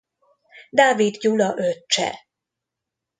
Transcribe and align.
Dávid 0.69 1.17
Gyula 1.17 1.53
öccse. 1.55 2.27